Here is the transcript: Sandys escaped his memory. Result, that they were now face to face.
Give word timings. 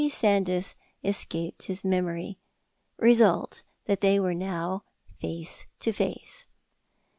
Sandys 0.09 0.73
escaped 1.03 1.65
his 1.65 1.85
memory. 1.85 2.39
Result, 2.97 3.61
that 3.85 4.01
they 4.01 4.19
were 4.19 4.33
now 4.33 4.83
face 5.19 5.67
to 5.79 5.91
face. 5.93 6.47